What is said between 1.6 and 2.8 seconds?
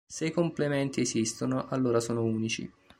allora sono unici.